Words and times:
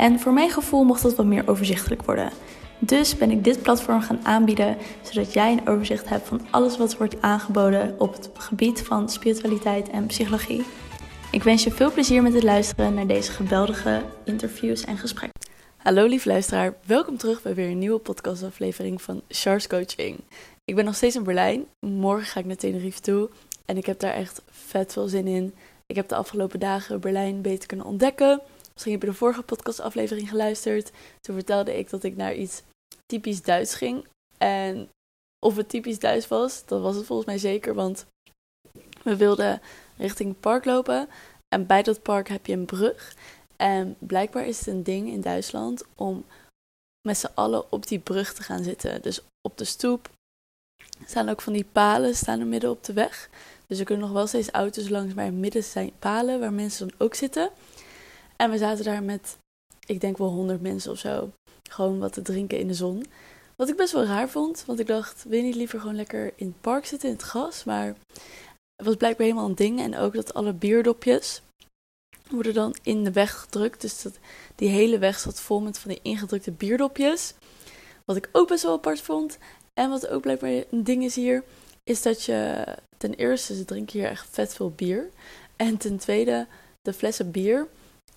En 0.00 0.20
voor 0.20 0.32
mijn 0.32 0.50
gevoel 0.50 0.84
mocht 0.84 1.02
dat 1.02 1.14
wat 1.14 1.26
meer 1.26 1.48
overzichtelijk 1.48 2.02
worden. 2.02 2.30
Dus 2.78 3.16
ben 3.16 3.30
ik 3.30 3.44
dit 3.44 3.62
platform 3.62 4.00
gaan 4.00 4.20
aanbieden, 4.22 4.76
zodat 5.02 5.32
jij 5.32 5.52
een 5.52 5.68
overzicht 5.68 6.08
hebt 6.08 6.28
van 6.28 6.40
alles 6.50 6.76
wat 6.76 6.96
wordt 6.96 7.22
aangeboden 7.22 7.94
op 7.98 8.12
het 8.12 8.30
gebied 8.34 8.82
van 8.82 9.08
spiritualiteit 9.08 9.90
en 9.90 10.06
psychologie. 10.06 10.62
Ik 11.30 11.42
wens 11.42 11.64
je 11.64 11.70
veel 11.70 11.92
plezier 11.92 12.22
met 12.22 12.34
het 12.34 12.42
luisteren 12.42 12.94
naar 12.94 13.06
deze 13.06 13.32
geweldige 13.32 14.02
interviews 14.24 14.84
en 14.84 14.98
gesprekken. 14.98 15.40
Hallo 15.76 16.06
lief 16.06 16.24
luisteraar, 16.24 16.74
welkom 16.86 17.16
terug 17.16 17.42
bij 17.42 17.54
weer 17.54 17.70
een 17.70 17.78
nieuwe 17.78 17.98
podcastaflevering 17.98 19.02
van 19.02 19.22
Charles 19.28 19.66
Coaching. 19.66 20.18
Ik 20.64 20.74
ben 20.74 20.84
nog 20.84 20.94
steeds 20.94 21.16
in 21.16 21.24
Berlijn, 21.24 21.64
morgen 21.80 22.26
ga 22.26 22.40
ik 22.40 22.46
naar 22.46 22.56
Tenerife 22.56 23.00
toe 23.00 23.28
en 23.64 23.76
ik 23.76 23.86
heb 23.86 24.00
daar 24.00 24.14
echt 24.14 24.42
vet 24.50 24.92
veel 24.92 25.08
zin 25.08 25.26
in. 25.26 25.54
Ik 25.86 25.96
heb 25.96 26.08
de 26.08 26.14
afgelopen 26.14 26.60
dagen 26.60 27.00
Berlijn 27.00 27.42
beter 27.42 27.66
kunnen 27.66 27.86
ontdekken. 27.86 28.40
Misschien 28.80 29.00
heb 29.00 29.08
je 29.08 29.18
de 29.18 29.24
vorige 29.24 29.42
podcastaflevering 29.42 30.28
geluisterd. 30.28 30.90
Toen 31.20 31.34
vertelde 31.34 31.78
ik 31.78 31.90
dat 31.90 32.02
ik 32.02 32.16
naar 32.16 32.34
iets 32.34 32.62
typisch 33.06 33.42
Duits 33.42 33.74
ging. 33.74 34.06
En 34.38 34.88
of 35.46 35.56
het 35.56 35.68
typisch 35.68 35.98
Duits 35.98 36.28
was, 36.28 36.64
dat 36.66 36.80
was 36.80 36.96
het 36.96 37.06
volgens 37.06 37.28
mij 37.28 37.38
zeker. 37.38 37.74
Want 37.74 38.06
we 39.02 39.16
wilden 39.16 39.60
richting 39.96 40.28
het 40.28 40.40
park 40.40 40.64
lopen. 40.64 41.08
En 41.48 41.66
bij 41.66 41.82
dat 41.82 42.02
park 42.02 42.28
heb 42.28 42.46
je 42.46 42.52
een 42.52 42.64
brug. 42.64 43.16
En 43.56 43.96
blijkbaar 43.98 44.46
is 44.46 44.58
het 44.58 44.66
een 44.66 44.82
ding 44.82 45.08
in 45.08 45.20
Duitsland 45.20 45.84
om 45.94 46.24
met 47.08 47.18
z'n 47.18 47.32
allen 47.34 47.72
op 47.72 47.86
die 47.86 47.98
brug 47.98 48.34
te 48.34 48.42
gaan 48.42 48.62
zitten. 48.62 49.02
Dus 49.02 49.20
op 49.48 49.58
de 49.58 49.64
stoep 49.64 50.10
staan 51.06 51.28
ook 51.28 51.40
van 51.40 51.52
die 51.52 51.66
palen 51.72 52.14
staan 52.14 52.40
er 52.40 52.46
midden 52.46 52.70
op 52.70 52.84
de 52.84 52.92
weg. 52.92 53.30
Dus 53.66 53.78
er 53.78 53.84
kunnen 53.84 54.04
nog 54.04 54.14
wel 54.14 54.26
steeds 54.26 54.50
auto's 54.50 54.88
langs, 54.88 55.14
maar 55.14 55.26
in 55.26 55.40
midden 55.40 55.64
zijn 55.64 55.92
palen 55.98 56.40
waar 56.40 56.52
mensen 56.52 56.88
dan 56.88 57.06
ook 57.06 57.14
zitten. 57.14 57.50
En 58.40 58.50
we 58.50 58.58
zaten 58.58 58.84
daar 58.84 59.02
met, 59.02 59.36
ik 59.86 60.00
denk 60.00 60.18
wel 60.18 60.28
honderd 60.28 60.60
mensen 60.60 60.90
of 60.90 60.98
zo, 60.98 61.30
gewoon 61.70 61.98
wat 61.98 62.12
te 62.12 62.22
drinken 62.22 62.58
in 62.58 62.66
de 62.66 62.74
zon. 62.74 63.06
Wat 63.56 63.68
ik 63.68 63.76
best 63.76 63.92
wel 63.92 64.04
raar 64.04 64.28
vond, 64.28 64.64
want 64.66 64.78
ik 64.78 64.86
dacht, 64.86 65.24
wil 65.24 65.38
je 65.38 65.44
niet 65.44 65.54
liever 65.54 65.80
gewoon 65.80 65.94
lekker 65.94 66.32
in 66.36 66.46
het 66.46 66.60
park 66.60 66.86
zitten, 66.86 67.08
in 67.08 67.14
het 67.14 67.24
gras? 67.24 67.64
Maar 67.64 67.86
het 68.76 68.86
was 68.86 68.96
blijkbaar 68.96 69.26
helemaal 69.26 69.48
een 69.48 69.54
ding. 69.54 69.80
En 69.80 69.96
ook 69.96 70.14
dat 70.14 70.34
alle 70.34 70.52
bierdopjes 70.52 71.42
worden 72.30 72.54
dan 72.54 72.74
in 72.82 73.04
de 73.04 73.12
weg 73.12 73.40
gedrukt. 73.40 73.80
Dus 73.80 74.02
dat, 74.02 74.18
die 74.54 74.68
hele 74.68 74.98
weg 74.98 75.18
zat 75.18 75.40
vol 75.40 75.60
met 75.60 75.78
van 75.78 75.90
die 75.90 76.00
ingedrukte 76.02 76.50
bierdopjes. 76.50 77.34
Wat 78.04 78.16
ik 78.16 78.28
ook 78.32 78.48
best 78.48 78.62
wel 78.62 78.72
apart 78.72 79.00
vond. 79.00 79.38
En 79.80 79.90
wat 79.90 80.08
ook 80.08 80.22
blijkbaar 80.22 80.64
een 80.70 80.84
ding 80.84 81.04
is 81.04 81.14
hier, 81.14 81.44
is 81.84 82.02
dat 82.02 82.22
je 82.22 82.66
ten 82.96 83.14
eerste, 83.14 83.54
ze 83.54 83.64
drinken 83.64 83.98
hier 83.98 84.08
echt 84.08 84.26
vet 84.30 84.54
veel 84.54 84.70
bier. 84.70 85.10
En 85.56 85.76
ten 85.76 85.98
tweede, 85.98 86.46
de 86.82 86.92
flessen 86.92 87.30
bier 87.30 87.68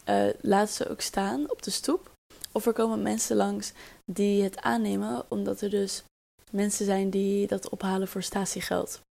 uh, 0.10 0.26
laten 0.42 0.74
ze 0.74 0.90
ook 0.90 1.02
staan 1.02 1.52
op 1.52 1.62
de 1.64 1.72
stoep. 1.72 2.12
Of 2.52 2.66
er 2.66 2.74
komen 2.74 3.02
mensen 3.02 3.36
langs 3.36 3.72
die 4.06 4.44
het 4.44 4.62
aannemen, 4.62 5.26
omdat 5.28 5.62
er 5.62 5.70
dus 5.70 6.04
mensen 6.52 6.86
zijn 6.86 7.10
die 7.10 7.48
dat 7.48 7.70
ophalen 7.70 8.08
voor 8.08 8.24
statiegeld. 8.24 9.02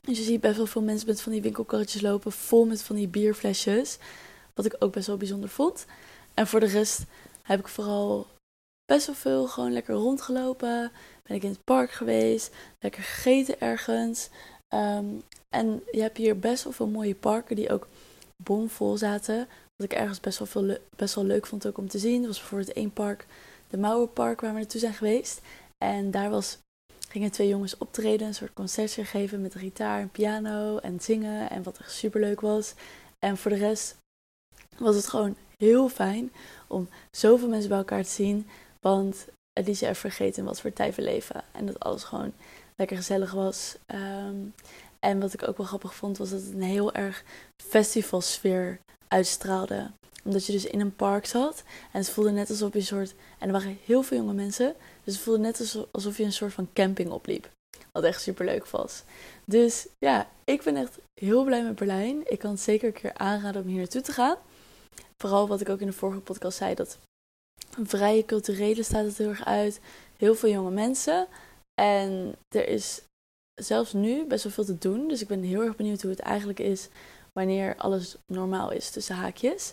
Dus 0.00 0.18
je 0.18 0.24
ziet 0.24 0.40
best 0.40 0.56
wel 0.56 0.66
veel 0.66 0.82
mensen 0.82 1.08
met 1.08 1.20
van 1.20 1.32
die 1.32 1.42
winkelkarretjes 1.42 2.00
lopen, 2.00 2.32
vol 2.32 2.64
met 2.64 2.82
van 2.82 2.96
die 2.96 3.08
bierflesjes. 3.08 3.98
Wat 4.54 4.64
ik 4.64 4.76
ook 4.78 4.92
best 4.92 5.06
wel 5.06 5.16
bijzonder 5.16 5.48
vond. 5.48 5.86
En 6.34 6.46
voor 6.46 6.60
de 6.60 6.66
rest 6.66 7.02
heb 7.42 7.60
ik 7.60 7.68
vooral 7.68 8.26
best 8.84 9.06
wel 9.06 9.14
veel 9.14 9.46
gewoon 9.46 9.72
lekker 9.72 9.94
rondgelopen. 9.94 10.92
Ben 11.22 11.36
ik 11.36 11.42
in 11.42 11.50
het 11.50 11.64
park 11.64 11.90
geweest, 11.90 12.54
lekker 12.78 13.02
gegeten 13.02 13.60
ergens. 13.60 14.28
Ehm, 14.68 15.06
en 15.48 15.82
je 15.90 16.00
hebt 16.00 16.16
hier 16.16 16.38
best 16.38 16.64
wel 16.64 16.72
veel 16.72 16.86
mooie 16.86 17.14
parken 17.14 17.56
die 17.56 17.72
ook 17.72 17.88
bomvol 18.42 18.96
zaten. 18.96 19.48
Wat 19.76 19.92
ik 19.92 19.98
ergens 19.98 20.20
best 20.20 20.38
wel, 20.38 20.46
veel 20.46 20.78
best 20.96 21.14
wel 21.14 21.24
leuk 21.24 21.46
vond 21.46 21.66
ook 21.66 21.78
om 21.78 21.88
te 21.88 21.98
zien. 21.98 22.26
was 22.26 22.38
bijvoorbeeld 22.38 22.72
één 22.72 22.92
park, 22.92 23.26
de 23.68 23.78
Mauerpark, 23.78 24.40
waar 24.40 24.52
we 24.52 24.58
naartoe 24.58 24.80
zijn 24.80 24.94
geweest. 24.94 25.40
En 25.78 26.10
daar 26.10 26.30
was, 26.30 26.58
gingen 27.08 27.30
twee 27.30 27.48
jongens 27.48 27.78
optreden, 27.78 28.26
een 28.26 28.34
soort 28.34 28.52
concertje 28.52 29.04
geven 29.04 29.40
met 29.40 29.54
gitaar 29.54 30.00
en 30.00 30.10
piano 30.10 30.78
en 30.78 31.00
zingen. 31.00 31.50
En 31.50 31.62
wat 31.62 31.78
echt 31.78 31.92
super 31.92 32.20
leuk 32.20 32.40
was. 32.40 32.74
En 33.18 33.36
voor 33.36 33.50
de 33.50 33.56
rest 33.56 33.96
was 34.78 34.96
het 34.96 35.06
gewoon 35.06 35.36
heel 35.56 35.88
fijn 35.88 36.32
om 36.66 36.88
zoveel 37.10 37.48
mensen 37.48 37.68
bij 37.68 37.78
elkaar 37.78 38.04
te 38.04 38.10
zien. 38.10 38.48
Want 38.80 39.26
het 39.52 39.66
liet 39.66 39.78
je 39.78 39.86
even 39.86 39.96
vergeten 39.96 40.44
wat 40.44 40.60
voor 40.60 40.72
tijd 40.72 40.94
we 40.94 41.02
leven. 41.02 41.44
En 41.52 41.66
dat 41.66 41.80
alles 41.80 42.04
gewoon 42.04 42.32
lekker 42.76 42.96
gezellig 42.96 43.32
was. 43.32 43.76
Ehm, 43.86 44.36
en 45.06 45.20
wat 45.20 45.32
ik 45.32 45.48
ook 45.48 45.56
wel 45.56 45.66
grappig 45.66 45.94
vond, 45.94 46.18
was 46.18 46.30
dat 46.30 46.42
het 46.42 46.52
een 46.52 46.62
heel 46.62 46.92
erg 46.92 47.24
festivalsfeer 47.62 48.80
uitstraalde. 49.08 49.90
Omdat 50.24 50.46
je 50.46 50.52
dus 50.52 50.64
in 50.64 50.80
een 50.80 50.96
park 50.96 51.26
zat. 51.26 51.62
En 51.92 51.98
het 51.98 52.10
voelde 52.10 52.30
net 52.30 52.50
alsof 52.50 52.72
je 52.72 52.78
een 52.78 52.84
soort. 52.84 53.14
En 53.38 53.46
er 53.46 53.52
waren 53.52 53.78
heel 53.84 54.02
veel 54.02 54.16
jonge 54.16 54.32
mensen. 54.32 54.74
Dus 55.04 55.14
het 55.14 55.22
voelde 55.22 55.40
net 55.40 55.86
alsof 55.92 56.16
je 56.16 56.24
een 56.24 56.32
soort 56.32 56.52
van 56.52 56.72
camping 56.72 57.10
opliep. 57.10 57.50
Wat 57.92 58.04
echt 58.04 58.22
super 58.22 58.44
leuk 58.44 58.66
was. 58.68 59.02
Dus 59.44 59.86
ja, 59.98 60.28
ik 60.44 60.62
ben 60.62 60.76
echt 60.76 60.98
heel 61.20 61.44
blij 61.44 61.62
met 61.62 61.74
Berlijn. 61.74 62.30
Ik 62.30 62.38
kan 62.38 62.50
het 62.50 62.60
zeker 62.60 62.86
een 62.88 63.00
keer 63.00 63.14
aanraden 63.14 63.62
om 63.62 63.68
hier 63.68 63.78
naartoe 63.78 64.00
te 64.00 64.12
gaan. 64.12 64.36
Vooral 65.22 65.48
wat 65.48 65.60
ik 65.60 65.68
ook 65.68 65.80
in 65.80 65.86
de 65.86 65.92
vorige 65.92 66.20
podcast 66.20 66.56
zei. 66.56 66.74
Dat 66.74 66.98
een 67.76 67.88
vrije 67.88 68.24
culturele 68.24 68.82
staat 68.82 69.04
het 69.04 69.18
heel 69.18 69.28
erg 69.28 69.44
uit. 69.44 69.80
Heel 70.16 70.34
veel 70.34 70.50
jonge 70.50 70.70
mensen. 70.70 71.26
En 71.80 72.34
er 72.48 72.68
is 72.68 73.02
zelfs 73.64 73.92
nu 73.92 74.24
best 74.26 74.44
wel 74.44 74.52
veel 74.52 74.64
te 74.64 74.78
doen. 74.78 75.08
Dus 75.08 75.20
ik 75.20 75.28
ben 75.28 75.42
heel 75.42 75.62
erg 75.62 75.76
benieuwd 75.76 76.02
hoe 76.02 76.10
het 76.10 76.20
eigenlijk 76.20 76.58
is 76.58 76.88
wanneer 77.32 77.76
alles 77.76 78.16
normaal 78.26 78.70
is 78.70 78.90
tussen 78.90 79.14
haakjes. 79.14 79.72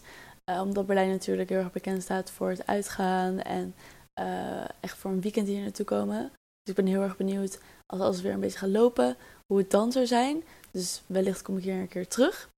Uh, 0.50 0.62
omdat 0.62 0.86
Berlijn 0.86 1.10
natuurlijk 1.10 1.50
heel 1.50 1.60
erg 1.60 1.72
bekend 1.72 2.04
staat 2.04 2.32
voor 2.32 2.50
het 2.50 2.68
uitgaan 2.68 3.40
en 3.40 3.76
uh, 4.20 4.64
echt 4.80 4.98
voor 4.98 5.12
een 5.12 5.22
weekend 5.22 5.48
hier 5.48 5.62
naartoe 5.62 5.86
komen. 5.86 6.22
Dus 6.62 6.76
ik 6.76 6.76
ben 6.76 6.86
heel 6.86 7.02
erg 7.02 7.18
benieuwd 7.18 7.60
als 7.86 8.02
alles 8.02 8.22
weer 8.22 8.32
een 8.34 8.40
beetje 8.40 8.58
gaat 8.58 8.70
lopen, 8.70 9.16
hoe 9.46 9.58
het 9.58 9.72
dan 9.72 9.92
zou 9.92 10.06
zijn. 10.06 10.44
Dus 10.72 11.02
wellicht 11.06 11.42
kom 11.42 11.58
ik 11.58 11.64
hier 11.64 11.76
een 11.76 11.88
keer 11.88 12.08
terug. 12.08 12.50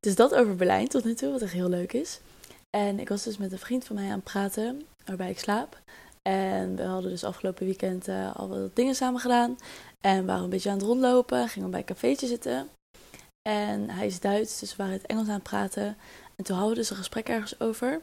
Dus 0.00 0.14
dat 0.14 0.34
over 0.34 0.56
Berlijn 0.56 0.88
tot 0.88 1.04
nu 1.04 1.14
toe, 1.14 1.32
wat 1.32 1.42
echt 1.42 1.52
heel 1.52 1.68
leuk 1.68 1.92
is. 1.92 2.20
En 2.70 3.00
ik 3.00 3.08
was 3.08 3.22
dus 3.22 3.36
met 3.36 3.52
een 3.52 3.58
vriend 3.58 3.84
van 3.84 3.96
mij 3.96 4.04
aan 4.04 4.10
het 4.10 4.24
praten, 4.24 4.82
waarbij 5.04 5.30
ik 5.30 5.38
slaap. 5.38 5.82
En 6.28 6.76
we 6.76 6.82
hadden 6.82 7.10
dus 7.10 7.24
afgelopen 7.24 7.66
weekend 7.66 8.08
uh, 8.08 8.36
al 8.36 8.48
wat 8.48 8.76
dingen 8.76 8.94
samen 8.94 9.20
gedaan. 9.20 9.58
En 10.00 10.26
waren 10.26 10.44
een 10.44 10.50
beetje 10.50 10.70
aan 10.70 10.76
het 10.76 10.86
rondlopen, 10.86 11.48
gingen 11.48 11.70
bij 11.70 11.80
een 11.80 11.86
cafeetje 11.86 12.26
zitten. 12.26 12.68
En 13.48 13.90
hij 13.90 14.06
is 14.06 14.20
Duits, 14.20 14.58
dus 14.58 14.70
we 14.70 14.76
waren 14.76 14.92
het 14.92 15.06
Engels 15.06 15.28
aan 15.28 15.34
het 15.34 15.42
praten. 15.42 15.96
En 16.36 16.44
toen 16.44 16.56
hadden 16.56 16.74
we 16.74 16.80
dus 16.80 16.90
een 16.90 16.96
gesprek 16.96 17.28
ergens 17.28 17.60
over. 17.60 18.00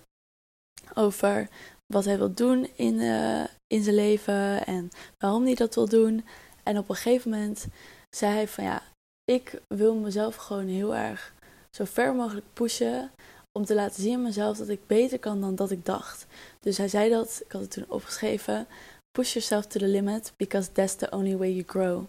Over 0.93 1.47
wat 1.93 2.05
hij 2.05 2.17
wil 2.17 2.33
doen 2.33 2.69
in, 2.75 2.93
uh, 2.93 3.43
in 3.67 3.83
zijn 3.83 3.95
leven 3.95 4.65
en 4.65 4.89
waarom 5.17 5.45
hij 5.45 5.55
dat 5.55 5.75
wil 5.75 5.89
doen. 5.89 6.25
En 6.63 6.77
op 6.77 6.89
een 6.89 6.95
gegeven 6.95 7.31
moment 7.31 7.67
zei 8.09 8.33
hij 8.33 8.47
van 8.47 8.63
ja, 8.63 8.83
ik 9.23 9.61
wil 9.67 9.95
mezelf 9.95 10.35
gewoon 10.35 10.67
heel 10.67 10.95
erg 10.95 11.33
zo 11.71 11.85
ver 11.85 12.15
mogelijk 12.15 12.45
pushen. 12.53 13.11
Om 13.51 13.65
te 13.65 13.75
laten 13.75 14.01
zien 14.01 14.13
aan 14.13 14.21
mezelf 14.21 14.57
dat 14.57 14.69
ik 14.69 14.87
beter 14.87 15.19
kan 15.19 15.41
dan 15.41 15.55
dat 15.55 15.71
ik 15.71 15.85
dacht. 15.85 16.25
Dus 16.59 16.77
hij 16.77 16.87
zei 16.87 17.09
dat, 17.09 17.41
ik 17.45 17.51
had 17.51 17.61
het 17.61 17.71
toen 17.71 17.85
opgeschreven. 17.87 18.67
Push 19.11 19.33
yourself 19.33 19.65
to 19.65 19.79
the 19.79 19.87
limit 19.87 20.33
because 20.37 20.71
that's 20.71 20.95
the 20.95 21.11
only 21.11 21.37
way 21.37 21.51
you 21.51 21.63
grow. 21.67 22.03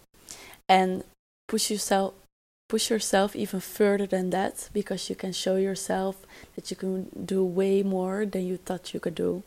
En 0.65 1.03
push 1.45 1.67
yourself, 1.67 2.13
push 2.65 2.87
yourself 2.87 3.33
even 3.33 3.61
further 3.61 4.07
than 4.07 4.29
that 4.29 4.69
because 4.71 5.07
you 5.07 5.19
can 5.19 5.33
show 5.33 5.57
yourself 5.57 6.15
that 6.55 6.69
you 6.69 6.79
can 6.79 7.07
do 7.11 7.53
way 7.53 7.83
more 7.83 8.29
than 8.29 8.45
you 8.45 8.57
thought 8.63 8.91
you 8.91 8.99
could 8.99 9.15
do. 9.15 9.41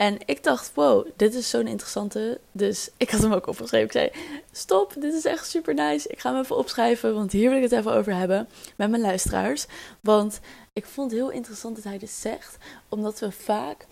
En 0.00 0.18
ik 0.24 0.42
dacht, 0.42 0.74
wow, 0.74 1.06
dit 1.16 1.34
is 1.34 1.50
zo'n 1.50 1.66
interessante. 1.66 2.40
Dus 2.52 2.90
ik 2.96 3.10
had 3.10 3.20
hem 3.20 3.32
ook 3.32 3.46
opgeschreven. 3.46 3.86
Ik 3.86 3.92
zei, 3.92 4.10
stop, 4.52 4.94
dit 4.98 5.14
is 5.14 5.24
echt 5.24 5.48
super 5.48 5.74
nice. 5.74 6.08
Ik 6.08 6.20
ga 6.20 6.30
hem 6.32 6.40
even 6.40 6.56
opschrijven, 6.56 7.14
want 7.14 7.32
hier 7.32 7.48
wil 7.48 7.56
ik 7.56 7.70
het 7.70 7.72
even 7.72 7.92
over 7.92 8.14
hebben 8.14 8.48
met 8.76 8.90
mijn 8.90 9.02
luisteraars. 9.02 9.66
Want 10.00 10.40
ik 10.72 10.86
vond 10.86 11.10
het 11.10 11.20
heel 11.20 11.30
interessant 11.30 11.74
dat 11.74 11.84
hij 11.84 11.98
dit 11.98 12.10
zegt, 12.10 12.56
omdat 12.88 13.18
we 13.18 13.32
vaak 13.32 13.86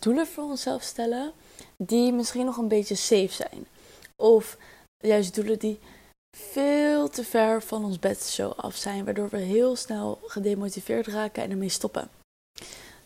doelen 0.00 0.26
voor 0.26 0.44
onszelf 0.44 0.82
stellen 0.82 1.32
die 1.76 2.12
misschien 2.12 2.44
nog 2.44 2.56
een 2.56 2.68
beetje 2.68 2.94
safe 2.94 3.32
zijn. 3.32 3.66
Of 4.16 4.56
juist 4.98 5.34
doelen 5.34 5.58
die 5.58 5.78
veel 6.36 7.08
te 7.08 7.24
ver 7.24 7.62
van 7.62 7.84
ons 7.84 7.98
bedshow 7.98 8.52
af 8.56 8.76
zijn, 8.76 9.04
waardoor 9.04 9.28
we 9.28 9.38
heel 9.38 9.76
snel 9.76 10.18
gedemotiveerd 10.26 11.06
raken 11.06 11.42
en 11.42 11.50
ermee 11.50 11.68
stoppen. 11.68 12.10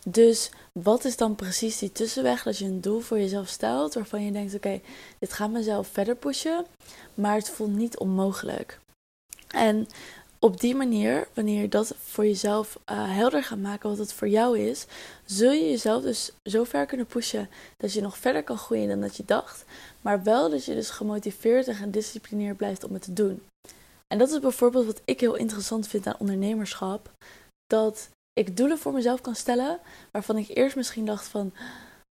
Dus 0.09 0.49
wat 0.71 1.05
is 1.05 1.17
dan 1.17 1.35
precies 1.35 1.77
die 1.77 1.91
tussenweg 1.91 2.43
dat 2.43 2.57
je 2.57 2.65
een 2.65 2.81
doel 2.81 2.99
voor 2.99 3.19
jezelf 3.19 3.47
stelt 3.47 3.93
waarvan 3.93 4.25
je 4.25 4.31
denkt: 4.31 4.53
oké, 4.53 4.81
dit 5.19 5.33
gaat 5.33 5.51
mezelf 5.51 5.87
verder 5.87 6.15
pushen, 6.15 6.65
maar 7.13 7.35
het 7.35 7.49
voelt 7.49 7.75
niet 7.75 7.97
onmogelijk. 7.97 8.79
En 9.47 9.87
op 10.39 10.59
die 10.59 10.75
manier, 10.75 11.27
wanneer 11.33 11.61
je 11.61 11.69
dat 11.69 11.95
voor 12.03 12.25
jezelf 12.25 12.79
uh, 12.91 13.15
helder 13.15 13.43
gaat 13.43 13.59
maken 13.59 13.89
wat 13.89 13.97
het 13.97 14.13
voor 14.13 14.27
jou 14.27 14.59
is, 14.59 14.85
zul 15.25 15.51
je 15.51 15.69
jezelf 15.69 16.03
dus 16.03 16.31
zo 16.43 16.63
ver 16.63 16.85
kunnen 16.85 17.05
pushen 17.05 17.49
dat 17.77 17.93
je 17.93 18.01
nog 18.01 18.17
verder 18.17 18.43
kan 18.43 18.57
groeien 18.57 18.87
dan 18.87 19.01
dat 19.01 19.17
je 19.17 19.23
dacht. 19.25 19.65
Maar 20.01 20.23
wel 20.23 20.49
dat 20.49 20.65
je 20.65 20.73
dus 20.73 20.89
gemotiveerd 20.89 21.67
en 21.67 21.75
gedisciplineerd 21.75 22.57
blijft 22.57 22.83
om 22.83 22.93
het 22.93 23.03
te 23.03 23.13
doen. 23.13 23.41
En 24.07 24.17
dat 24.17 24.29
is 24.29 24.39
bijvoorbeeld 24.39 24.85
wat 24.85 25.01
ik 25.05 25.19
heel 25.19 25.35
interessant 25.35 25.87
vind 25.87 26.07
aan 26.07 26.19
ondernemerschap. 26.19 27.11
Dat 27.65 28.09
ik 28.37 28.57
doelen 28.57 28.77
voor 28.77 28.93
mezelf 28.93 29.21
kan 29.21 29.35
stellen 29.35 29.79
waarvan 30.11 30.37
ik 30.37 30.47
eerst 30.49 30.75
misschien 30.75 31.05
dacht 31.05 31.27
van, 31.27 31.53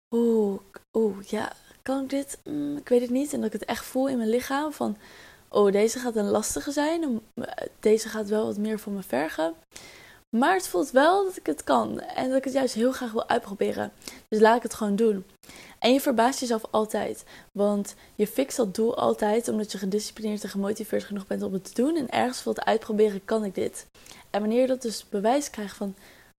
oeh, 0.09 0.59
oeh, 0.93 1.23
ja, 1.23 1.53
kan 1.81 2.03
ik 2.03 2.09
dit? 2.09 2.37
Mm, 2.43 2.77
ik 2.77 2.89
weet 2.89 3.01
het 3.01 3.09
niet. 3.09 3.33
En 3.33 3.37
dat 3.37 3.53
ik 3.53 3.59
het 3.59 3.69
echt 3.69 3.85
voel 3.85 4.07
in 4.07 4.17
mijn 4.17 4.29
lichaam 4.29 4.73
van, 4.73 4.97
oh, 5.49 5.71
deze 5.71 5.99
gaat 5.99 6.15
een 6.15 6.29
lastige 6.29 6.71
zijn. 6.71 7.21
Deze 7.79 8.09
gaat 8.09 8.27
wel 8.27 8.45
wat 8.45 8.57
meer 8.57 8.79
van 8.79 8.93
me 8.93 9.03
vergen. 9.03 9.53
Maar 10.37 10.55
het 10.55 10.67
voelt 10.67 10.91
wel 10.91 11.23
dat 11.23 11.37
ik 11.37 11.45
het 11.45 11.63
kan 11.63 11.99
en 11.99 12.27
dat 12.27 12.37
ik 12.37 12.43
het 12.43 12.53
juist 12.53 12.73
heel 12.73 12.91
graag 12.91 13.11
wil 13.11 13.29
uitproberen. 13.29 13.91
Dus 14.27 14.39
laat 14.39 14.57
ik 14.57 14.63
het 14.63 14.73
gewoon 14.73 14.95
doen. 14.95 15.25
En 15.79 15.93
je 15.93 16.01
verbaast 16.01 16.39
jezelf 16.39 16.63
altijd, 16.71 17.23
want 17.51 17.95
je 18.15 18.27
fixt 18.27 18.57
dat 18.57 18.75
doel 18.75 18.97
altijd 18.97 19.47
omdat 19.47 19.71
je 19.71 19.77
gedisciplineerd 19.77 20.43
en 20.43 20.49
gemotiveerd 20.49 21.03
genoeg 21.03 21.27
bent 21.27 21.41
om 21.41 21.53
het 21.53 21.63
te 21.63 21.81
doen. 21.81 21.95
En 21.95 22.09
ergens 22.09 22.43
wilt 22.43 22.65
uitproberen, 22.65 23.25
kan 23.25 23.43
ik 23.43 23.55
dit. 23.55 23.87
En 24.29 24.39
wanneer 24.39 24.61
je 24.61 24.67
dat 24.67 24.81
dus 24.81 25.09
bewijs 25.09 25.49
krijgt 25.49 25.75
van, 25.75 25.95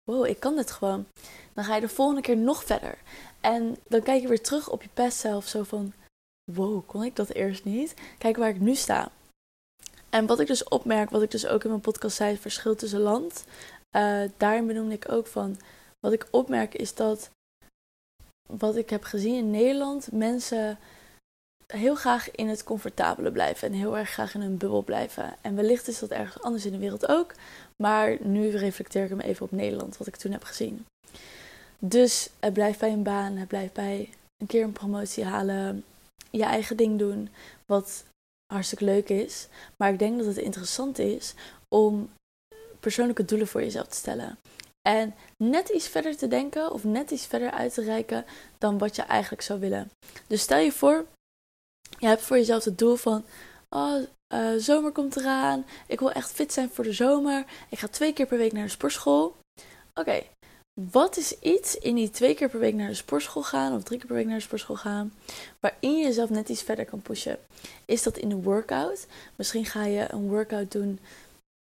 wow, 0.06 0.26
ik 0.26 0.40
kan 0.40 0.56
dit 0.56 0.72
gewoon, 0.72 1.06
dan 1.54 1.64
ga 1.64 1.76
je 1.76 1.82
de 1.82 1.90
volgende 1.90 2.22
keer 2.22 2.38
nog 2.38 2.64
verder. 2.64 2.98
En 3.42 3.78
dan 3.88 4.02
kijk 4.02 4.22
je 4.22 4.28
weer 4.28 4.42
terug 4.42 4.70
op 4.70 4.82
je 4.82 4.90
past 4.94 5.18
zelf, 5.18 5.48
zo 5.48 5.64
van, 5.64 5.94
wow, 6.52 6.88
kon 6.88 7.04
ik 7.04 7.16
dat 7.16 7.30
eerst 7.30 7.64
niet? 7.64 7.94
Kijk 8.18 8.38
waar 8.38 8.50
ik 8.50 8.60
nu 8.60 8.76
sta. 8.76 9.12
En 10.10 10.26
wat 10.26 10.40
ik 10.40 10.48
dus 10.48 10.64
opmerk, 10.64 11.10
wat 11.10 11.22
ik 11.22 11.32
dus 11.32 11.48
ook 11.48 11.64
in 11.64 11.70
mijn 11.70 11.82
podcast 11.82 12.16
zei, 12.16 12.32
het 12.32 12.42
verschil 12.42 12.76
tussen 12.76 13.00
land. 13.00 13.46
Uh, 13.96 14.24
daarin 14.38 14.68
benoemde 14.68 14.96
ik 14.96 15.12
ook 15.12 15.28
van, 15.28 15.58
wat 16.00 16.14
ik 16.14 16.28
opmerk 16.32 16.74
is 16.74 16.96
dat, 16.96 17.30
wat 18.48 18.76
ik 18.76 18.90
heb 18.90 19.04
gezien 19.04 19.36
in 19.36 19.52
Nederland, 19.52 20.12
mensen 20.12 20.80
heel 21.76 21.96
graag 21.96 22.32
in 22.32 22.48
het 22.48 22.64
comfortabele 22.64 23.32
blijven 23.32 23.68
en 23.68 23.74
heel 23.74 23.98
erg 23.98 24.10
graag 24.10 24.34
in 24.34 24.42
hun 24.42 24.58
bubbel 24.58 24.82
blijven. 24.82 25.36
En 25.42 25.56
wellicht 25.56 25.88
is 25.88 26.00
dat 26.00 26.10
ergens 26.10 26.44
anders 26.44 26.66
in 26.66 26.72
de 26.72 26.78
wereld 26.78 27.08
ook, 27.08 27.34
maar 27.84 28.18
nu 28.22 28.50
reflecteer 28.50 29.04
ik 29.04 29.10
hem 29.10 29.20
even 29.20 29.46
op 29.46 29.52
Nederland, 29.52 29.98
wat 29.98 30.08
ik 30.08 30.16
toen 30.16 30.32
heb 30.32 30.44
gezien. 30.44 30.86
Dus 31.80 32.30
het 32.40 32.54
blijft 32.54 32.80
bij 32.80 32.92
een 32.92 33.04
baan, 33.04 33.36
het 33.36 33.48
blijft 33.48 33.74
bij 33.74 34.10
een 34.38 34.48
keer 34.48 34.64
een 34.64 34.72
promotie 34.72 35.24
halen, 35.24 35.84
je 36.30 36.44
eigen 36.44 36.78
ding 36.78 37.00
doen, 37.00 37.30
wat 37.66 38.04
hartstikke 38.54 38.86
leuk 38.86 39.10
is. 39.10 39.48
Maar 39.78 39.92
ik 39.92 40.00
denk 40.00 40.18
dat 40.18 40.28
het 40.28 40.38
interessant 40.38 41.00
is 41.00 41.34
om 41.68 42.10
persoonlijke 42.80 43.26
doelen 43.26 43.48
voor 43.48 43.62
jezelf 43.62 43.88
te 43.88 43.96
stellen. 43.96 44.38
En 44.88 45.16
net 45.44 45.70
iets 45.70 45.88
verder 45.88 46.18
te 46.18 46.28
denken 46.28 46.72
of 46.72 46.84
net 46.84 47.12
iets 47.12 47.26
verder 47.26 47.52
uit 47.52 47.74
te 47.74 47.84
reiken 47.84 48.26
dan 48.58 48.78
wat 48.78 48.96
je 48.96 49.02
eigenlijk 49.02 49.42
zou 49.42 49.60
willen. 49.60 49.92
Dus 50.28 50.42
stel 50.42 50.60
je 50.60 50.72
voor, 50.72 51.06
je 52.06 52.12
hebt 52.12 52.24
voor 52.24 52.38
jezelf 52.38 52.64
het 52.64 52.78
doel 52.78 52.96
van: 52.96 53.26
oh, 53.70 54.02
uh, 54.34 54.50
zomer 54.58 54.92
komt 54.92 55.16
eraan. 55.16 55.66
Ik 55.88 56.00
wil 56.00 56.12
echt 56.12 56.32
fit 56.32 56.54
zijn 56.54 56.70
voor 56.70 56.84
de 56.84 56.94
zomer. 56.94 57.46
Ik 57.70 57.80
ga 57.80 57.88
twee 57.88 58.14
keer 58.14 58.26
per 58.26 58.38
week 58.38 58.54
naar 58.54 58.64
de 58.64 58.70
sportschool. 58.70 59.36
Oké, 59.94 60.22
wat 60.82 61.18
is 61.18 61.40
iets 61.40 61.78
in 61.78 61.96
die 61.96 62.10
twee 62.10 62.36
keer 62.36 62.50
per 62.50 62.60
week 62.60 62.74
naar 62.74 62.88
de 62.88 62.94
sportschool 62.94 63.44
gaan 63.44 63.76
of 63.76 63.84
drie 63.84 63.98
keer 63.98 64.08
per 64.08 64.16
week 64.16 64.26
naar 64.26 64.36
de 64.36 64.44
sportschool 64.44 64.76
gaan, 64.76 65.14
waarin 65.60 65.98
je 65.98 66.04
jezelf 66.04 66.30
net 66.30 66.50
iets 66.50 66.62
verder 66.62 66.86
kan 66.86 67.02
pushen? 67.02 67.38
Is 67.86 68.04
dat 68.04 68.18
in 68.18 68.32
een 68.32 68.44
workout? 68.44 69.08
Misschien 69.36 69.66
ga 69.66 69.86
je 69.86 70.12
een 70.12 70.28
workout 70.28 70.72
doen, 70.72 71.00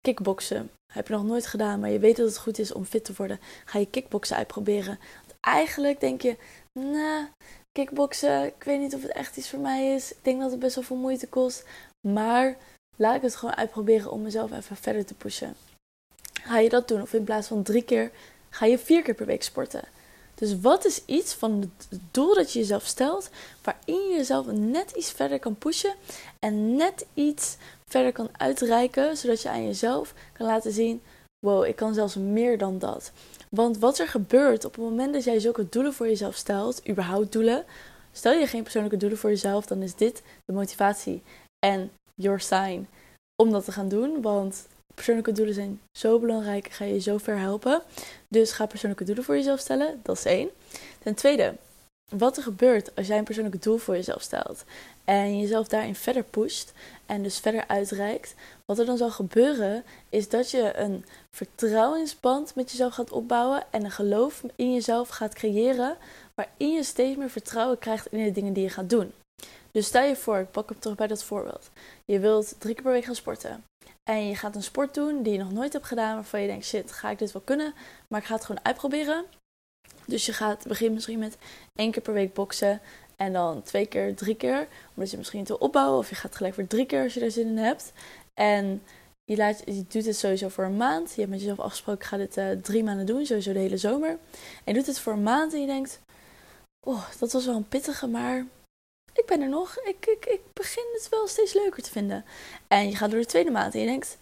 kickboksen. 0.00 0.70
Heb 0.92 1.08
je 1.08 1.14
nog 1.14 1.24
nooit 1.24 1.46
gedaan, 1.46 1.80
maar 1.80 1.90
je 1.90 1.98
weet 1.98 2.16
dat 2.16 2.26
het 2.26 2.38
goed 2.38 2.58
is 2.58 2.72
om 2.72 2.84
fit 2.84 3.04
te 3.04 3.12
worden. 3.16 3.40
Ga 3.64 3.78
je 3.78 3.90
kickboksen 3.90 4.36
uitproberen. 4.36 4.98
Want 5.26 5.38
eigenlijk 5.40 6.00
denk 6.00 6.22
je, 6.22 6.36
nou, 6.72 7.26
kickboksen, 7.72 8.46
ik 8.46 8.64
weet 8.64 8.80
niet 8.80 8.94
of 8.94 9.02
het 9.02 9.12
echt 9.12 9.36
iets 9.36 9.50
voor 9.50 9.58
mij 9.58 9.94
is. 9.94 10.12
Ik 10.12 10.18
denk 10.22 10.40
dat 10.40 10.50
het 10.50 10.60
best 10.60 10.74
wel 10.74 10.84
veel 10.84 10.96
moeite 10.96 11.28
kost. 11.28 11.64
Maar 12.08 12.56
laat 12.96 13.16
ik 13.16 13.22
het 13.22 13.36
gewoon 13.36 13.56
uitproberen 13.56 14.10
om 14.10 14.22
mezelf 14.22 14.52
even 14.52 14.76
verder 14.76 15.04
te 15.04 15.14
pushen. 15.14 15.54
Ga 16.42 16.58
je 16.58 16.68
dat 16.68 16.88
doen? 16.88 17.02
Of 17.02 17.12
in 17.12 17.24
plaats 17.24 17.46
van 17.48 17.62
drie 17.62 17.82
keer 17.82 18.10
ga 18.50 18.66
je 18.66 18.78
vier 18.78 19.02
keer 19.02 19.14
per 19.14 19.26
week 19.26 19.42
sporten. 19.42 19.84
Dus 20.34 20.60
wat 20.60 20.84
is 20.84 21.04
iets 21.04 21.34
van 21.34 21.60
het 21.60 22.00
doel 22.10 22.34
dat 22.34 22.52
je 22.52 22.58
jezelf 22.58 22.86
stelt, 22.86 23.30
waarin 23.62 24.08
je 24.08 24.16
jezelf 24.16 24.46
net 24.46 24.90
iets 24.90 25.10
verder 25.12 25.38
kan 25.38 25.54
pushen 25.54 25.94
en 26.38 26.76
net 26.76 27.06
iets 27.14 27.56
verder 27.86 28.12
kan 28.12 28.28
uitreiken, 28.32 29.16
zodat 29.16 29.42
je 29.42 29.48
aan 29.48 29.66
jezelf 29.66 30.14
kan 30.32 30.46
laten 30.46 30.72
zien: 30.72 31.02
wow, 31.46 31.64
ik 31.64 31.76
kan 31.76 31.94
zelfs 31.94 32.14
meer 32.14 32.58
dan 32.58 32.78
dat. 32.78 33.12
Want 33.56 33.78
wat 33.78 33.98
er 33.98 34.08
gebeurt 34.08 34.64
op 34.64 34.74
het 34.74 34.84
moment 34.84 35.12
dat 35.12 35.24
jij 35.24 35.40
zulke 35.40 35.68
doelen 35.68 35.92
voor 35.92 36.06
jezelf 36.06 36.34
stelt, 36.34 36.88
überhaupt 36.88 37.32
doelen, 37.32 37.64
stel 38.12 38.32
je 38.32 38.46
geen 38.46 38.62
persoonlijke 38.62 38.96
doelen 38.96 39.18
voor 39.18 39.30
jezelf, 39.30 39.66
dan 39.66 39.82
is 39.82 39.94
dit 39.94 40.22
de 40.44 40.52
motivatie 40.52 41.22
en 41.58 41.90
your 42.14 42.40
sign 42.40 42.88
om 43.36 43.50
dat 43.50 43.64
te 43.64 43.72
gaan 43.72 43.88
doen. 43.88 44.22
Want 44.22 44.66
persoonlijke 44.94 45.32
doelen 45.32 45.54
zijn 45.54 45.80
zo 45.98 46.18
belangrijk, 46.18 46.68
ga 46.68 46.84
je 46.84 47.00
zo 47.00 47.18
ver 47.18 47.38
helpen. 47.38 47.82
Dus 48.28 48.52
ga 48.52 48.66
persoonlijke 48.66 49.04
doelen 49.04 49.24
voor 49.24 49.36
jezelf 49.36 49.60
stellen, 49.60 50.00
dat 50.02 50.16
is 50.16 50.24
één. 50.24 50.50
Ten 50.98 51.14
tweede, 51.14 51.54
wat 52.18 52.36
er 52.36 52.42
gebeurt 52.42 52.96
als 52.96 53.06
jij 53.06 53.18
een 53.18 53.24
persoonlijke 53.24 53.58
doel 53.58 53.76
voor 53.76 53.94
jezelf 53.94 54.22
stelt 54.22 54.64
en 55.04 55.40
jezelf 55.40 55.68
daarin 55.68 55.94
verder 55.94 56.22
pusht 56.22 56.72
en 57.06 57.22
dus 57.22 57.38
verder 57.38 57.64
uitreikt, 57.66 58.34
wat 58.64 58.78
er 58.78 58.86
dan 58.86 58.96
zal 58.96 59.10
gebeuren 59.10 59.84
is 60.08 60.28
dat 60.28 60.50
je 60.50 60.76
een 60.76 61.04
vertrouwensband 61.36 62.54
met 62.54 62.70
jezelf 62.70 62.94
gaat 62.94 63.10
opbouwen 63.10 63.62
en 63.70 63.84
een 63.84 63.90
geloof 63.90 64.42
in 64.56 64.72
jezelf 64.72 65.08
gaat 65.08 65.34
creëren 65.34 65.96
waarin 66.34 66.72
je 66.72 66.82
steeds 66.82 67.16
meer 67.16 67.30
vertrouwen 67.30 67.78
krijgt 67.78 68.06
in 68.06 68.24
de 68.24 68.32
dingen 68.32 68.52
die 68.52 68.62
je 68.62 68.70
gaat 68.70 68.90
doen. 68.90 69.12
Dus 69.72 69.86
stel 69.86 70.04
je 70.04 70.16
voor, 70.16 70.38
ik 70.38 70.50
pak 70.50 70.68
hem 70.68 70.78
terug 70.78 70.96
bij 70.96 71.06
dat 71.06 71.24
voorbeeld. 71.24 71.70
Je 72.04 72.18
wilt 72.18 72.54
drie 72.58 72.74
keer 72.74 72.82
per 72.82 72.92
week 72.92 73.04
gaan 73.04 73.14
sporten. 73.14 73.64
En 74.10 74.28
je 74.28 74.36
gaat 74.36 74.54
een 74.54 74.62
sport 74.62 74.94
doen 74.94 75.22
die 75.22 75.32
je 75.32 75.38
nog 75.38 75.52
nooit 75.52 75.72
hebt 75.72 75.86
gedaan, 75.86 76.14
waarvan 76.14 76.40
je 76.40 76.46
denkt: 76.46 76.64
shit, 76.64 76.92
ga 76.92 77.10
ik 77.10 77.18
dit 77.18 77.32
wel 77.32 77.42
kunnen? 77.44 77.74
Maar 78.08 78.20
ik 78.20 78.26
ga 78.26 78.34
het 78.34 78.44
gewoon 78.44 78.64
uitproberen. 78.64 79.24
Dus 80.10 80.26
je 80.26 80.32
gaat 80.32 80.66
beginnen 80.66 80.94
misschien 80.94 81.18
met 81.18 81.36
één 81.74 81.90
keer 81.90 82.02
per 82.02 82.12
week 82.12 82.34
boksen. 82.34 82.80
En 83.16 83.32
dan 83.32 83.62
twee 83.62 83.86
keer, 83.86 84.14
drie 84.14 84.34
keer. 84.34 84.68
Omdat 84.94 85.10
je 85.10 85.16
misschien 85.16 85.44
wil 85.44 85.56
opbouwen. 85.56 85.98
Of 85.98 86.08
je 86.08 86.14
gaat 86.14 86.36
gelijk 86.36 86.54
voor 86.54 86.66
drie 86.66 86.86
keer 86.86 87.02
als 87.02 87.14
je 87.14 87.20
er 87.20 87.30
zin 87.30 87.46
in 87.46 87.58
hebt. 87.58 87.92
En 88.34 88.82
je, 89.24 89.36
laat, 89.36 89.62
je 89.64 89.84
doet 89.88 90.06
het 90.06 90.16
sowieso 90.16 90.48
voor 90.48 90.64
een 90.64 90.76
maand. 90.76 91.10
Je 91.10 91.20
hebt 91.20 91.30
met 91.30 91.40
jezelf 91.40 91.60
afgesproken, 91.60 92.02
ik 92.02 92.08
ga 92.08 92.16
dit 92.16 92.36
uh, 92.36 92.50
drie 92.50 92.84
maanden 92.84 93.06
doen. 93.06 93.26
Sowieso 93.26 93.52
de 93.52 93.58
hele 93.58 93.76
zomer. 93.76 94.08
En 94.08 94.18
je 94.64 94.74
doet 94.74 94.86
het 94.86 94.98
voor 94.98 95.12
een 95.12 95.22
maand 95.22 95.52
en 95.52 95.60
je 95.60 95.66
denkt... 95.66 96.00
Oh, 96.86 97.08
dat 97.18 97.32
was 97.32 97.46
wel 97.46 97.56
een 97.56 97.68
pittige, 97.68 98.06
maar 98.06 98.46
ik 99.12 99.26
ben 99.26 99.40
er 99.40 99.48
nog. 99.48 99.76
Ik, 99.76 100.06
ik, 100.06 100.26
ik 100.26 100.40
begin 100.52 100.84
het 100.92 101.08
wel 101.08 101.26
steeds 101.26 101.54
leuker 101.54 101.82
te 101.82 101.90
vinden. 101.90 102.24
En 102.68 102.88
je 102.88 102.96
gaat 102.96 103.10
door 103.10 103.20
de 103.20 103.26
tweede 103.26 103.50
maand 103.50 103.74
en 103.74 103.80
je 103.80 103.86
denkt, 103.86 104.18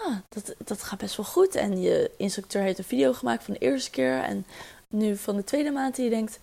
ah, 0.00 0.16
dat, 0.28 0.54
dat 0.64 0.82
gaat 0.82 0.98
best 0.98 1.16
wel 1.16 1.26
goed. 1.26 1.54
En 1.54 1.80
je 1.80 2.10
instructeur 2.16 2.62
heeft 2.62 2.78
een 2.78 2.84
video 2.84 3.12
gemaakt 3.12 3.44
van 3.44 3.54
de 3.54 3.60
eerste 3.60 3.90
keer 3.90 4.22
en 4.22 4.46
nu 4.94 5.16
van 5.16 5.36
de 5.36 5.44
tweede 5.44 5.70
maand. 5.70 5.98
En 5.98 6.04
je 6.04 6.10
denkt, 6.10 6.40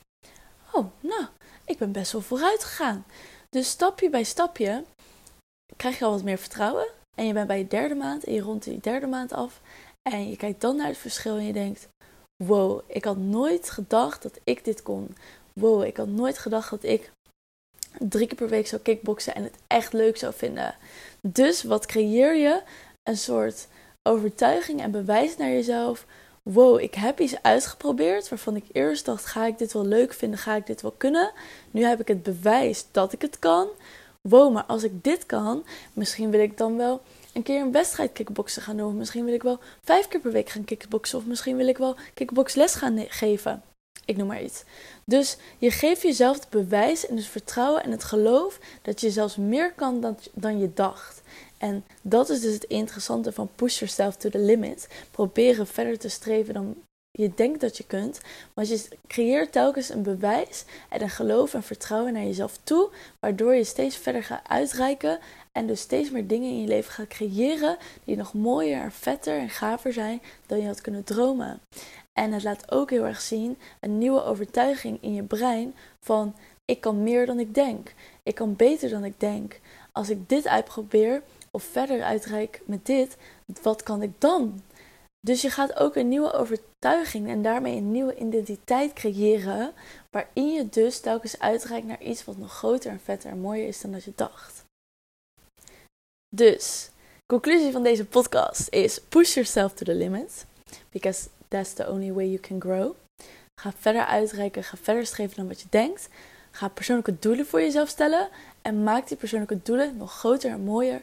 oh, 0.71 0.85
nou, 0.99 1.25
ik 1.65 1.77
ben 1.77 1.91
best 1.91 2.11
wel 2.11 2.21
vooruit 2.21 2.63
gegaan. 2.63 3.05
Dus 3.49 3.69
stapje 3.69 4.09
bij 4.09 4.23
stapje 4.23 4.83
krijg 5.75 5.99
je 5.99 6.05
al 6.05 6.11
wat 6.11 6.23
meer 6.23 6.37
vertrouwen. 6.37 6.87
En 7.17 7.27
je 7.27 7.33
bent 7.33 7.47
bij 7.47 7.57
je 7.57 7.67
derde 7.67 7.95
maand 7.95 8.23
en 8.23 8.33
je 8.33 8.41
rondt 8.41 8.65
die 8.65 8.79
derde 8.79 9.07
maand 9.07 9.33
af. 9.33 9.61
En 10.09 10.29
je 10.29 10.35
kijkt 10.35 10.61
dan 10.61 10.75
naar 10.75 10.87
het 10.87 10.97
verschil 10.97 11.35
en 11.35 11.45
je 11.45 11.53
denkt, 11.53 11.87
wow, 12.43 12.81
ik 12.87 13.05
had 13.05 13.17
nooit 13.17 13.69
gedacht 13.69 14.23
dat 14.23 14.39
ik 14.43 14.65
dit 14.65 14.83
kon. 14.83 15.15
Wow, 15.53 15.83
ik 15.83 15.97
had 15.97 16.07
nooit 16.07 16.37
gedacht 16.37 16.69
dat 16.69 16.83
ik 16.83 17.11
drie 17.99 18.27
keer 18.27 18.37
per 18.37 18.49
week 18.49 18.67
zou 18.67 18.81
kickboksen 18.81 19.35
en 19.35 19.43
het 19.43 19.55
echt 19.67 19.93
leuk 19.93 20.17
zou 20.17 20.33
vinden. 20.33 20.75
Dus 21.27 21.63
wat 21.63 21.85
creëer 21.85 22.35
je? 22.35 22.61
Een 23.03 23.17
soort 23.17 23.67
overtuiging 24.09 24.81
en 24.81 24.91
bewijs 24.91 25.37
naar 25.37 25.49
jezelf. 25.49 26.05
Wow, 26.43 26.79
ik 26.79 26.93
heb 26.93 27.19
iets 27.19 27.41
uitgeprobeerd 27.41 28.29
waarvan 28.29 28.55
ik 28.55 28.65
eerst 28.71 29.05
dacht: 29.05 29.25
ga 29.25 29.45
ik 29.45 29.57
dit 29.57 29.73
wel 29.73 29.85
leuk 29.85 30.13
vinden? 30.13 30.39
Ga 30.39 30.55
ik 30.55 30.67
dit 30.67 30.81
wel 30.81 30.93
kunnen? 30.97 31.31
Nu 31.71 31.83
heb 31.83 31.99
ik 31.99 32.07
het 32.07 32.23
bewijs 32.23 32.85
dat 32.91 33.13
ik 33.13 33.21
het 33.21 33.39
kan. 33.39 33.67
Wow, 34.21 34.53
maar 34.53 34.63
als 34.63 34.83
ik 34.83 35.03
dit 35.03 35.25
kan, 35.25 35.65
misschien 35.93 36.31
wil 36.31 36.39
ik 36.39 36.57
dan 36.57 36.77
wel 36.77 37.01
een 37.33 37.43
keer 37.43 37.61
een 37.61 37.71
wedstrijd 37.71 38.11
kickboksen 38.11 38.61
gaan 38.61 38.77
doen. 38.77 38.87
Of 38.87 38.93
misschien 38.93 39.25
wil 39.25 39.33
ik 39.33 39.43
wel 39.43 39.59
vijf 39.83 40.07
keer 40.07 40.19
per 40.19 40.31
week 40.31 40.49
gaan 40.49 40.65
kickboksen. 40.65 41.17
Of 41.17 41.25
misschien 41.25 41.57
wil 41.57 41.67
ik 41.67 41.77
wel 41.77 41.95
kickboxles 42.13 42.75
gaan 42.75 43.05
geven. 43.07 43.63
Ik 44.05 44.17
noem 44.17 44.27
maar 44.27 44.43
iets. 44.43 44.63
Dus 45.05 45.37
je 45.57 45.71
geeft 45.71 46.01
jezelf 46.01 46.39
het 46.39 46.49
bewijs 46.49 47.07
en 47.07 47.15
het 47.15 47.25
vertrouwen 47.25 47.83
en 47.83 47.91
het 47.91 48.03
geloof 48.03 48.59
dat 48.81 49.01
je 49.01 49.11
zelfs 49.11 49.35
meer 49.35 49.73
kan 49.73 50.01
dan, 50.01 50.17
dan 50.33 50.59
je 50.59 50.73
dacht. 50.73 51.20
En 51.61 51.83
dat 52.01 52.29
is 52.29 52.41
dus 52.41 52.53
het 52.53 52.63
interessante 52.63 53.31
van 53.31 53.49
push 53.55 53.79
yourself 53.79 54.15
to 54.15 54.29
the 54.29 54.39
limit. 54.39 54.87
Proberen 55.11 55.67
verder 55.67 55.99
te 55.99 56.09
streven 56.09 56.53
dan 56.53 56.75
je 57.11 57.31
denkt 57.35 57.61
dat 57.61 57.77
je 57.77 57.85
kunt. 57.85 58.21
Want 58.53 58.67
je 58.67 58.87
creëert 59.07 59.51
telkens 59.51 59.89
een 59.89 60.03
bewijs 60.03 60.65
en 60.89 61.01
een 61.01 61.09
geloof 61.09 61.53
en 61.53 61.63
vertrouwen 61.63 62.13
naar 62.13 62.23
jezelf 62.23 62.57
toe. 62.63 62.89
Waardoor 63.19 63.55
je 63.55 63.63
steeds 63.63 63.97
verder 63.97 64.23
gaat 64.23 64.47
uitreiken. 64.47 65.19
En 65.51 65.67
dus 65.67 65.79
steeds 65.79 66.11
meer 66.11 66.27
dingen 66.27 66.49
in 66.49 66.61
je 66.61 66.67
leven 66.67 66.91
gaat 66.91 67.07
creëren. 67.07 67.77
Die 68.03 68.15
nog 68.15 68.33
mooier, 68.33 68.91
vetter 68.91 69.37
en 69.37 69.49
gaver 69.49 69.93
zijn 69.93 70.21
dan 70.45 70.59
je 70.59 70.67
had 70.67 70.81
kunnen 70.81 71.03
dromen. 71.03 71.59
En 72.13 72.31
het 72.31 72.43
laat 72.43 72.71
ook 72.71 72.89
heel 72.89 73.05
erg 73.05 73.21
zien 73.21 73.57
een 73.79 73.97
nieuwe 73.97 74.23
overtuiging 74.23 74.97
in 75.01 75.13
je 75.13 75.23
brein 75.23 75.75
van 75.99 76.35
ik 76.65 76.81
kan 76.81 77.03
meer 77.03 77.25
dan 77.25 77.39
ik 77.39 77.53
denk. 77.53 77.93
Ik 78.23 78.35
kan 78.35 78.55
beter 78.55 78.89
dan 78.89 79.03
ik 79.03 79.19
denk. 79.19 79.59
Als 79.91 80.09
ik 80.09 80.29
dit 80.29 80.47
uitprobeer 80.47 81.21
of 81.51 81.63
verder 81.63 82.03
uitreik 82.03 82.61
met 82.65 82.85
dit, 82.85 83.17
wat 83.61 83.83
kan 83.83 84.01
ik 84.01 84.11
dan? 84.17 84.61
Dus 85.25 85.41
je 85.41 85.49
gaat 85.49 85.75
ook 85.79 85.95
een 85.95 86.07
nieuwe 86.07 86.31
overtuiging 86.33 87.27
en 87.27 87.41
daarmee 87.41 87.77
een 87.77 87.91
nieuwe 87.91 88.15
identiteit 88.15 88.93
creëren, 88.93 89.73
waarin 90.09 90.53
je 90.53 90.69
dus 90.69 90.99
telkens 90.99 91.39
uitreikt 91.39 91.87
naar 91.87 92.01
iets 92.01 92.25
wat 92.25 92.37
nog 92.37 92.53
groter 92.53 92.91
en 92.91 92.99
vetter 92.99 93.29
en 93.29 93.39
mooier 93.39 93.67
is 93.67 93.81
dan 93.81 93.91
dat 93.91 94.03
je 94.03 94.13
dacht. 94.15 94.65
Dus, 96.35 96.89
conclusie 97.25 97.71
van 97.71 97.83
deze 97.83 98.05
podcast 98.05 98.69
is 98.69 99.01
push 99.01 99.33
yourself 99.33 99.73
to 99.73 99.85
the 99.85 99.95
limit, 99.95 100.45
because 100.89 101.27
that's 101.47 101.73
the 101.73 101.89
only 101.89 102.13
way 102.13 102.25
you 102.25 102.39
can 102.39 102.61
grow. 102.61 102.93
Ga 103.61 103.73
verder 103.77 104.05
uitreiken, 104.05 104.63
ga 104.63 104.77
verder 104.77 105.05
streven 105.05 105.35
dan 105.35 105.47
wat 105.47 105.61
je 105.61 105.67
denkt. 105.69 106.09
Ga 106.51 106.67
persoonlijke 106.67 107.19
doelen 107.19 107.45
voor 107.45 107.59
jezelf 107.59 107.89
stellen 107.89 108.29
en 108.61 108.83
maak 108.83 109.07
die 109.07 109.17
persoonlijke 109.17 109.59
doelen 109.63 109.97
nog 109.97 110.13
groter 110.13 110.51
en 110.51 110.61
mooier 110.61 111.01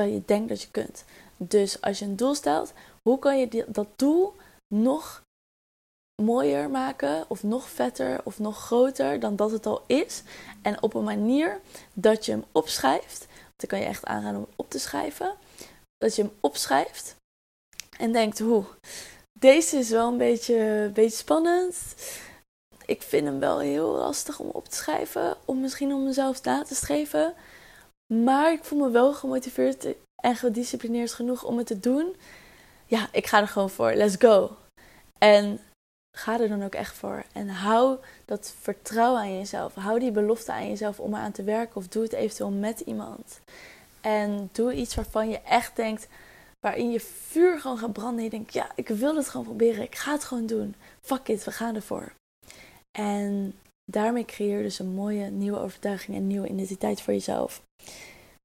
dan 0.00 0.12
je 0.12 0.22
denkt 0.26 0.48
dat 0.48 0.62
je 0.62 0.70
kunt. 0.70 1.04
Dus 1.36 1.80
als 1.80 1.98
je 1.98 2.04
een 2.04 2.16
doel 2.16 2.34
stelt, 2.34 2.72
hoe 3.02 3.18
kan 3.18 3.38
je 3.38 3.64
dat 3.68 3.86
doel 3.96 4.34
nog 4.74 5.22
mooier 6.22 6.70
maken, 6.70 7.24
of 7.28 7.42
nog 7.42 7.68
vetter, 7.68 8.20
of 8.24 8.38
nog 8.38 8.58
groter 8.58 9.20
dan 9.20 9.36
dat 9.36 9.50
het 9.50 9.66
al 9.66 9.82
is? 9.86 10.22
En 10.62 10.82
op 10.82 10.94
een 10.94 11.04
manier 11.04 11.60
dat 11.94 12.24
je 12.24 12.32
hem 12.32 12.44
opschrijft. 12.52 13.26
Dan 13.56 13.68
kan 13.68 13.78
je 13.78 13.84
echt 13.84 14.04
aanraden 14.04 14.40
om 14.40 14.46
op 14.56 14.70
te 14.70 14.78
schrijven. 14.78 15.34
Dat 15.98 16.16
je 16.16 16.22
hem 16.22 16.32
opschrijft 16.40 17.16
en 17.98 18.12
denkt: 18.12 18.38
hoe, 18.38 18.64
deze 19.38 19.76
is 19.76 19.90
wel 19.90 20.08
een 20.08 20.18
beetje, 20.18 20.58
een 20.58 20.92
beetje 20.92 21.16
spannend. 21.16 21.76
Ik 22.86 23.02
vind 23.02 23.26
hem 23.26 23.38
wel 23.38 23.58
heel 23.58 23.88
lastig 23.88 24.38
om 24.38 24.48
op 24.48 24.68
te 24.68 24.76
schrijven. 24.76 25.36
Om 25.44 25.60
misschien 25.60 25.92
om 25.92 26.04
mezelf 26.04 26.42
na 26.42 26.62
te 26.62 26.74
schrijven. 26.74 27.34
Maar 28.14 28.52
ik 28.52 28.64
voel 28.64 28.78
me 28.78 28.90
wel 28.90 29.12
gemotiveerd 29.14 29.86
en 30.22 30.36
gedisciplineerd 30.36 31.12
genoeg 31.12 31.44
om 31.44 31.58
het 31.58 31.66
te 31.66 31.80
doen. 31.80 32.16
Ja, 32.86 33.08
ik 33.12 33.26
ga 33.26 33.40
er 33.40 33.48
gewoon 33.48 33.70
voor. 33.70 33.92
Let's 33.92 34.16
go. 34.18 34.56
En 35.18 35.60
ga 36.16 36.40
er 36.40 36.48
dan 36.48 36.62
ook 36.62 36.74
echt 36.74 36.96
voor. 36.96 37.24
En 37.32 37.48
hou 37.48 37.98
dat 38.24 38.54
vertrouwen 38.60 39.20
aan 39.20 39.38
jezelf. 39.38 39.74
Hou 39.74 39.98
die 39.98 40.10
belofte 40.10 40.52
aan 40.52 40.68
jezelf 40.68 41.00
om 41.00 41.14
eraan 41.14 41.32
te 41.32 41.42
werken. 41.42 41.76
Of 41.76 41.88
doe 41.88 42.02
het 42.02 42.12
eventueel 42.12 42.50
met 42.50 42.80
iemand. 42.80 43.40
En 44.00 44.48
doe 44.52 44.74
iets 44.74 44.94
waarvan 44.94 45.28
je 45.28 45.40
echt 45.40 45.76
denkt, 45.76 46.08
waarin 46.60 46.90
je 46.90 47.00
vuur 47.00 47.60
gewoon 47.60 47.78
gaat 47.78 47.92
branden. 47.92 48.18
En 48.18 48.24
je 48.24 48.30
denkt, 48.30 48.52
ja, 48.52 48.70
ik 48.74 48.88
wil 48.88 49.16
het 49.16 49.28
gewoon 49.28 49.46
proberen. 49.46 49.82
Ik 49.82 49.94
ga 49.94 50.12
het 50.12 50.24
gewoon 50.24 50.46
doen. 50.46 50.74
Fuck 51.00 51.28
it, 51.28 51.44
we 51.44 51.52
gaan 51.52 51.74
ervoor. 51.74 52.12
En 52.98 53.54
daarmee 53.90 54.24
creëer 54.24 54.56
je 54.56 54.62
dus 54.62 54.78
een 54.78 54.94
mooie 54.94 55.30
nieuwe 55.30 55.58
overtuiging 55.58 56.16
en 56.16 56.26
nieuwe 56.26 56.48
identiteit 56.48 57.00
voor 57.00 57.12
jezelf. 57.12 57.62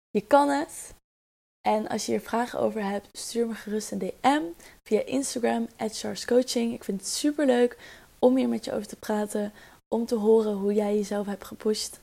Je 0.10 0.22
kan 0.22 0.50
het. 0.50 0.94
En 1.68 1.88
als 1.88 2.06
je 2.06 2.12
hier 2.12 2.22
vragen 2.22 2.60
over 2.60 2.84
hebt, 2.84 3.18
stuur 3.18 3.48
me 3.48 3.54
gerust 3.54 3.92
een 3.92 3.98
DM 3.98 4.42
via 4.84 5.02
Instagram, 5.06 5.68
Coaching. 6.26 6.74
Ik 6.74 6.84
vind 6.84 7.02
het 7.02 7.10
super 7.10 7.46
leuk 7.46 7.78
om 8.20 8.36
hier 8.38 8.50
met 8.50 8.66
je 8.66 8.74
over 8.74 8.88
te 8.88 8.96
praten. 8.96 9.54
Om 9.88 10.06
te 10.06 10.16
horen 10.16 10.54
hoe 10.54 10.74
jij 10.74 10.96
jezelf 10.96 11.26
hebt 11.26 11.44
gepusht. 11.44 12.00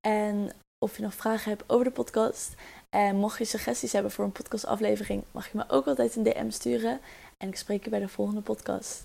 En 0.00 0.52
of 0.78 0.96
je 0.96 1.02
nog 1.02 1.14
vragen 1.14 1.50
hebt 1.50 1.64
over 1.66 1.84
de 1.84 1.90
podcast. 1.90 2.54
En 2.96 3.16
mocht 3.16 3.38
je 3.38 3.44
suggesties 3.44 3.92
hebben 3.92 4.12
voor 4.12 4.24
een 4.24 4.32
podcastaflevering, 4.32 5.22
mag 5.30 5.52
je 5.52 5.58
me 5.58 5.64
ook 5.68 5.86
altijd 5.86 6.16
een 6.16 6.22
DM 6.22 6.50
sturen. 6.50 7.00
En 7.36 7.48
ik 7.48 7.56
spreek 7.56 7.84
je 7.84 7.90
bij 7.90 8.00
de 8.00 8.08
volgende 8.08 8.40
podcast. 8.40 9.04